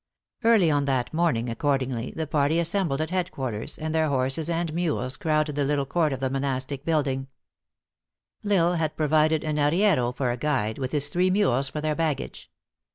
[0.43, 4.73] Early on that morning, accordingly, the party as sembled at headquarters, and their horses and
[4.73, 7.27] mules crowded the little court of the monastic buildin^
[8.43, 11.81] B L Isle had provided an arriero for a guide, with his three mules for
[11.81, 12.49] their baggage.